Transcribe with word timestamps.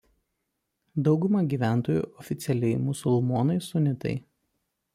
Dauguma 1.07 1.41
gyventojų 1.51 2.01
oficialiai 2.23 2.73
yra 2.79 2.81
musulmonai 2.89 3.61
sunitai. 3.67 4.19